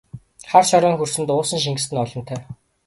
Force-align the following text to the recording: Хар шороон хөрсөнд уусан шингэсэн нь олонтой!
Хар 0.51 0.65
шороон 0.69 0.95
хөрсөнд 0.99 1.29
уусан 1.33 1.59
шингэсэн 1.63 1.93
нь 1.93 2.01
олонтой! 2.03 2.39